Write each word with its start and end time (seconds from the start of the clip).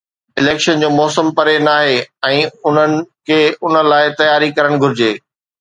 Election 0.43 0.79
جو 0.83 0.87
موسم 0.99 1.27
پري 1.39 1.53
ناهي 1.67 1.93
۽ 2.31 2.41
انهن 2.71 2.97
کي 3.31 3.39
ان 3.61 3.79
لاءِ 3.93 4.11
تياري 4.23 4.51
ڪرڻ 4.59 4.83
گهرجي. 4.83 5.13